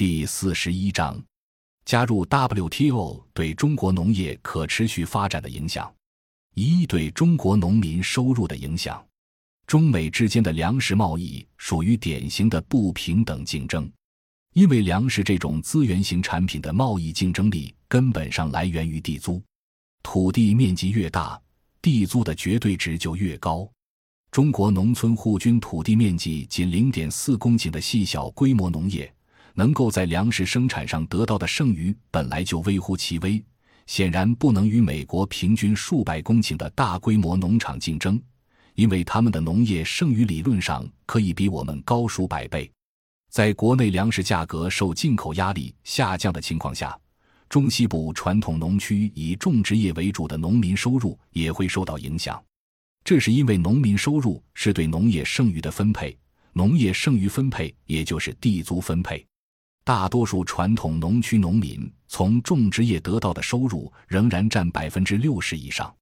[0.00, 1.22] 第四十一章：
[1.84, 5.94] 加入 WTO 对中国农业可持续发展的影响。
[6.54, 9.06] 一对中国农民收入的影响。
[9.66, 13.92] 中美之间的粮食贸易属于典型的不平等竞争，
[14.54, 19.42] 因为粮食这种资源型产品的贸易竞争力根本上来源于地租，
[20.02, 21.38] 土地面积越大，
[21.82, 23.70] 地租的绝对值就越高。
[24.30, 29.12] 中国农村户均土地面积仅零点四公顷的细小规模农业，
[29.54, 33.42] 能够在粮食生产上得到的剩余本来就微乎其微，
[33.86, 38.20] 显然不能与美国平均数百公顷的大规模农场竞争。
[38.76, 42.70] 因为他们的农业剩余理论上可以比我们高数百倍，
[43.28, 46.98] 在国内粮食价格受进口压力下降的情况下，
[47.48, 52.42] 中西部传统农区以种植业为主的农民收入也会受到影响。
[53.04, 56.16] 这是因为农民收入是对农业剩余的分配，
[56.52, 59.26] 农业剩余分配也就是地租分配。
[59.84, 65.92] 大多数传统农区农民从种植业得到的收入仍然占百分之六十以上。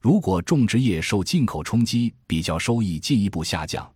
[0.00, 3.90] 如果种植业受进口冲击，比较收益进一步下降，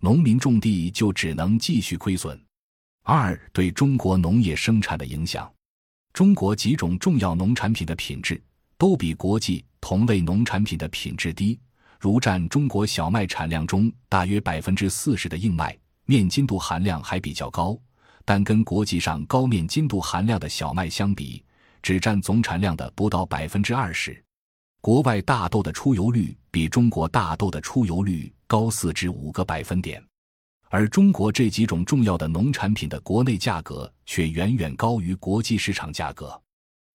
[0.00, 2.38] 农民种地就只能继续亏损。
[3.02, 5.50] 二对中国农业生产的影响，
[6.12, 8.40] 中国几种重要农产品的品质
[8.76, 11.58] 都比国际同类农产品的品质低，
[11.98, 17.78] 如占中国小麦产量中大约百分之四十的硬麦，面筋度含量还比较高，
[18.24, 21.44] 但跟国际上高面筋度含量的小麦相比，
[21.82, 24.22] 只占总产量的不到百分之二十。
[24.80, 30.02] 国外大豆的出油率比中国大豆的出油率高四至五个百分点，
[30.68, 36.38] 而中国这几种重要的农产品的国内价格却远远高于国际市场价格。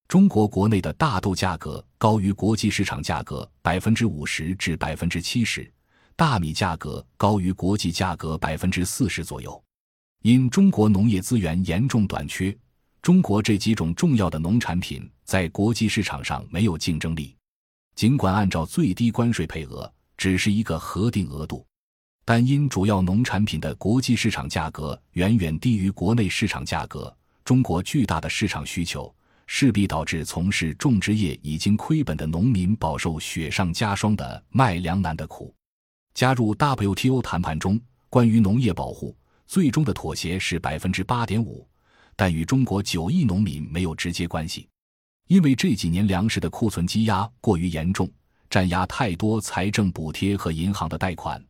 [0.07, 5.71] 中国国内的大豆价格高于国际市场价格百分之五十至百分之七十，
[6.15, 9.63] 大米价格高于国际价格百分之四十左右。
[10.23, 12.53] 因中国农业资源严重短缺，
[13.01, 17.33] 中国这几种重要的农产品在国际市场上没有竞争力。
[17.95, 21.65] 尽管按照最低关税配额只是一个核定额度，
[22.25, 27.15] 但因主要农产品的国际市场价格远远低于国内市场价格，
[27.45, 29.13] 中国巨大的市场需求
[29.47, 35.55] 势必导致从事种植业已经亏本的农民饱受雪上加霜的卖粮难的苦。
[36.13, 37.79] 加入 WTO 谈判中，
[38.09, 39.15] 关于农业保护
[39.49, 41.67] 最终的妥协是百分之八点五，
[42.15, 44.69] 但与中国九亿农民没有直接关系。
[45.25, 48.07] 因为这几年粮食的库存积压过于严重，
[48.47, 51.43] 占压太多财政补贴和银行的贷款，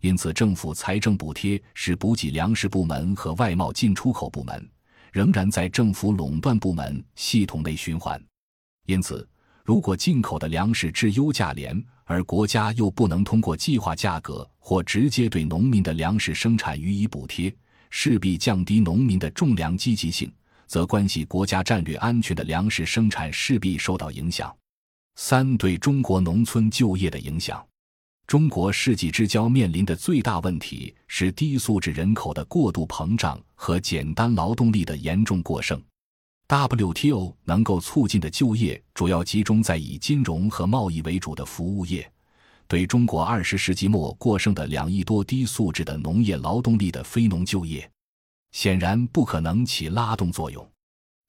[0.00, 4.68] 因此政府财政补贴是补给粮食部门和外贸进出口部门，
[5.12, 8.20] 仍然在政府垄断部门系统内循环。
[8.86, 9.28] 因此，
[9.62, 17.54] 如果进口的粮食质优价廉，而国家又不能通过计划价格或直接对农民的粮食生产予以补贴，
[17.90, 20.32] 势必降低农民的种粮积极性。
[20.66, 24.52] 则关系国家战略安全的粮食生产势必受到影响。
[25.16, 27.64] 三对中国农村就业的影响，
[28.26, 35.80] 中国世纪之交面临的最大问题是低素质人口的过度膨胀和简单劳动力的严重过剩。
[36.54, 42.08] WTO 能够促进的就业主要集中在以金融和贸易为主的服务业，
[42.68, 47.90] 对中国二十世纪末过剩的两亿多低素质的农业劳动力的非农就业。
[48.52, 50.64] 显然不可能起拉动作用。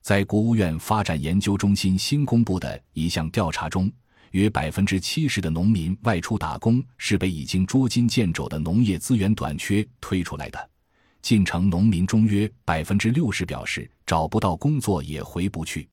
[0.00, 3.90] 在国务院发展研究中心新公布的一项调查中，
[4.30, 10.70] 约百分之七十的农民外出打工是被已经捉襟见肘的农业资源短缺推出来的。
[11.20, 15.88] 进城农民中约百分之六十表示找不到工作也回不去。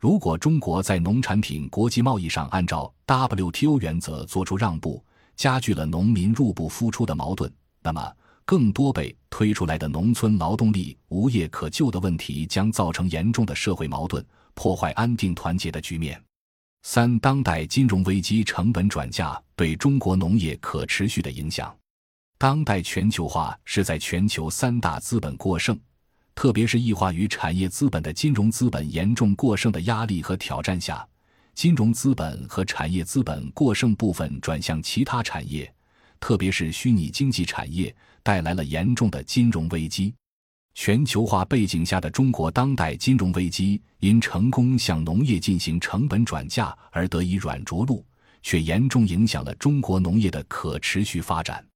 [0.00, 5.04] 如果中国在农产品国际贸易上按照 WTO 原则做出让步，
[5.36, 7.52] 加剧了农民入不敷出的矛盾，
[7.82, 8.12] 那么。
[8.44, 16.18] 更多被推出来的农村劳动力无业可就的问题，将造成严重的社会矛盾，破坏安定团结的局面。
[16.82, 21.76] 三、当代金融危机成本转嫁对中国农业可持续的影响。
[22.38, 25.78] 当代全球化是在全球三大资本过剩，
[26.38, 31.04] 特别是异化于产业资本的金融资本严重过剩的压力和挑战下，
[31.52, 35.68] 金融资本和产业资本过剩部分转向其他产业。
[36.20, 37.92] 特别是虚拟经济产业
[38.22, 40.14] 带来了严重的金融危机。
[40.76, 48.06] 全球化背景下的中国当代金融危机，因成功向农业进行成本转嫁而得以软着陆，
[48.42, 51.66] 却严重影响了中国农业的可持续发展。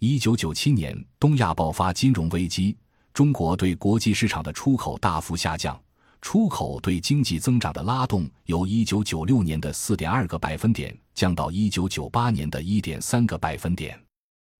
[0.00, 2.76] 一九九七年，东亚爆发金融危机，
[3.12, 5.80] 中国对国际市场的出口大幅下降。
[6.22, 13.98] 出口对经济增长的拉动由一九九六年的四点二个百分点降到一九九八年的一点三个百分点。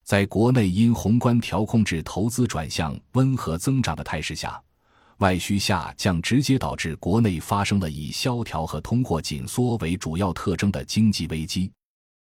[0.03, 4.59] 在国内因宏观调控至投资转向温和增长的态势下，
[5.19, 11.71] 外需下降直接导致国内发生了以萧条和通货紧缩为主要特征的经济危机。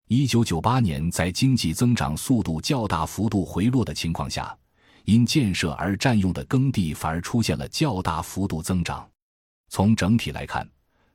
[0.08, 4.54] 一九九八年，在经济增长速度较大幅度回落的情况下，
[5.04, 9.08] 因建设而占用的耕地反而出现了较大幅度增长。
[9.68, 10.68] 从整体来看，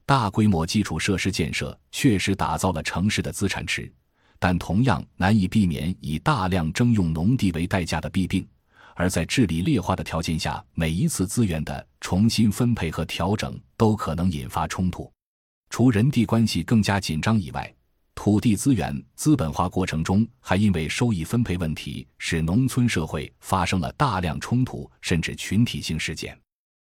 [0.06, 3.92] 大规模基础设施建设确实打造了城市的资产池，
[4.39, 8.48] 但同样难以避免以大量征用农地为代价的弊病。
[8.95, 15.12] 而在治理劣化的条件下，每一次资源的重新分配和调整都可能引发冲突。
[15.69, 17.72] 除人地关系更加紧张以外，
[18.27, 26.38] 土地资源资本化过程中，还因为收益分配问题，使农村社会发生了大量冲突，甚至群体性事件。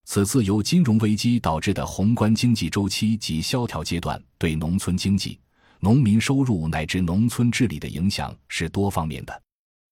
[0.06, 5.39] 此次由金融危机导致的宏观经济周期及萧条阶段，对农村经济、
[5.80, 9.41] 农民收入乃至农村治理的影响是多方面的。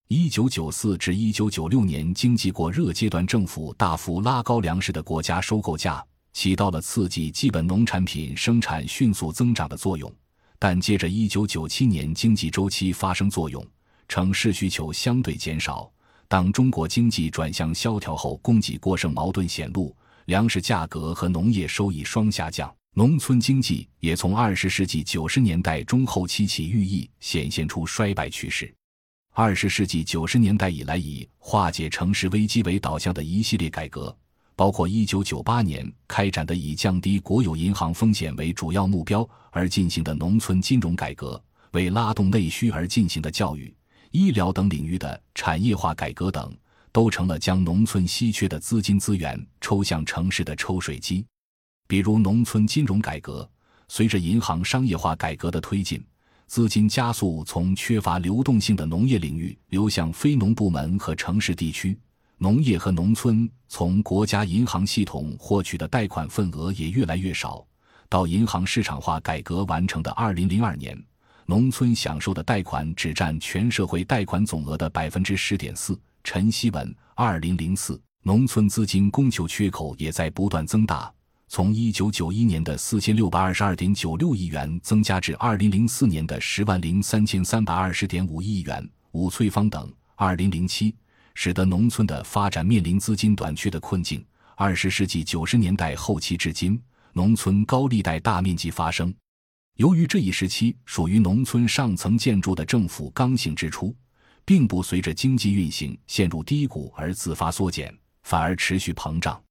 [0.10, 10.14] 一九九四至一九九六年经济过热阶段，政府大幅拉高粮食的国家收购价，起到了刺激基本农产品生产迅速增长的作用。
[10.64, 13.66] 但接着一九九七年经济周期发生作用，
[14.08, 15.92] 城市需求相对减少。
[16.28, 19.92] 当中国经济转向萧条后，供给过剩矛盾显露，
[20.26, 28.72] 粮食价格和农业收益双下降，农村经济也从二十世纪九十年代中后期起寓意显现出衰败趋势。
[29.34, 34.16] 二十世纪九十年代以来，以化解城市危机为导向的一系列改革，
[34.56, 43.74] 包括一九九八年开展的以降低国有银行风险为主要目标而进行的农村金融改革，为拉动内需而进行的教育、
[44.12, 46.56] 医疗等领域的产业化改革等，
[46.92, 51.26] 都成了将农村稀缺的资金资源抽向城市的抽水机。
[51.88, 53.50] 比如，农村金融改革，
[53.88, 56.04] 随着银行商业化改革的推进。
[56.48, 61.98] 资金加速从缺乏流动性的农业领域流向非农部门和城市地区，
[62.44, 67.64] 农业和农村从国家银行系统获取的贷款份额也越来越少。
[68.10, 71.00] 到银行市场化改革完成的二零零二年，
[71.46, 75.96] 农村享受的贷款只占全社会贷款总额的百分之十点四。
[76.24, 81.14] 陈希文，二零零四，农村资金供求缺口也在不断增大。
[81.48, 88.90] 从一九九一年的四千六百二十二点九六亿元增加至二零零四年的十万零三千三百二十点五亿元。
[89.12, 90.96] 武翠芳等，二零零七，
[91.34, 94.26] 使得农村的发展面临资金短缺的困境。
[94.56, 96.80] 二十世纪九十年代后期至今，
[97.14, 99.14] 农村高利贷大面积发生。
[99.78, 103.96] 由于这一时期属于农村上层建筑的政府刚性支出，
[104.46, 107.92] 并不随着经济运行陷入低谷而自发缩减，
[108.24, 109.42] 反而持续膨胀。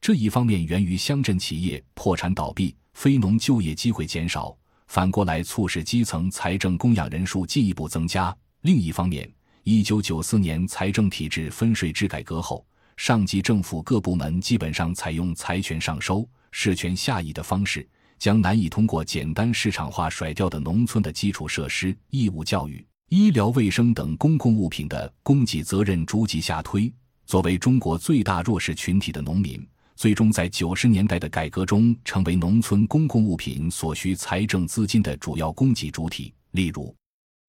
[0.00, 4.56] 这一方面源于乡镇企业破产倒闭，非农就业机会减少，
[4.88, 8.36] 反过来促使基层财政供养人数进一步增加。
[8.62, 9.30] 另一方面，
[9.70, 12.66] 一九九四年财政体制分税制改革后，
[12.96, 17.86] 上级政府各部门基本上采用财权上收、事权下移的方式，
[18.18, 26.90] 将难以通过简单市场化甩掉的农村的基础设施、义务教育、医疗卫生等公共物品的供给责任逐级下推。
[27.26, 29.62] 作为中国最大弱势群体的农民。
[29.96, 36.32] 最终在九十年代的改革中，成为农村公共物品所需财政资金的主要供给主体。
[36.52, 36.94] 例如，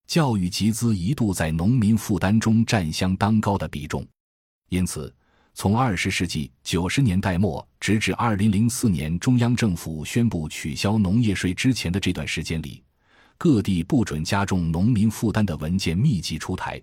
[0.10, 4.04] 教育集资一度在农民负担中占相当高的比重。
[4.70, 5.14] 因此，
[5.54, 12.84] 从二十世纪九十年代末直至二零零四年中央政府宣布取消农业税之前的这段时间里，
[13.38, 16.82] 各地不准加重农民负担的文件密集出台，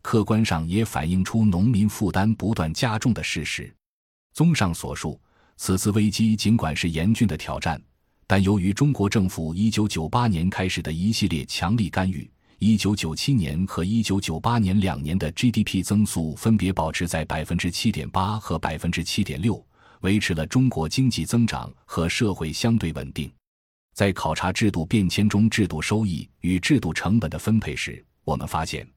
[0.00, 3.74] 客观上也反映出农民负担不断加重的事实。
[4.32, 5.20] 综上所述，
[5.56, 7.82] 此次危机尽管是严峻的挑战，
[8.24, 12.30] 但由于中国政府1998年开始的一系列强力干预
[12.60, 19.64] ，1997年和1998年两年的 GDP 增速分别保持在百分之七点八和百分之七点六，
[20.00, 23.30] 维持了中国经济增长和社会相对稳定。
[23.94, 28.88] 在考察制度变迁中制度收益与制度成本的分配时，我们发现，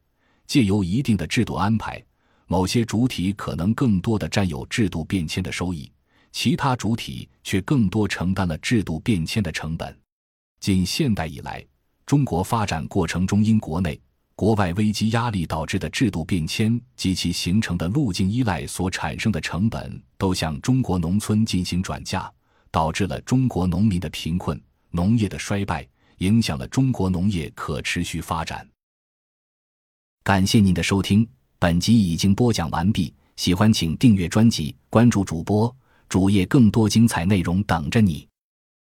[0.46, 2.04] 借由一定的制度安排。
[2.48, 5.90] 某些主体可能更多的占有制度变迁的收益，
[6.32, 9.98] 其他主体却更多承担了制度变迁的成本。
[10.60, 11.66] 近现代以来，
[12.12, 13.98] 中国发展过程中因国内、
[14.36, 22.30] 国外危机压力导致的制度变迁及其形成的路径依赖所产生的成本，都向中国农村进行转嫁，
[22.70, 25.88] 导致了中国农民的贫困、农业的衰败，
[26.18, 28.68] 影响了中国农业可持续发展。
[30.22, 31.26] 感谢您的收听。
[31.60, 35.74] 本集已经播讲完毕，喜欢请订阅专辑，关注主播
[36.10, 38.28] 主页，更多精彩内容等着你。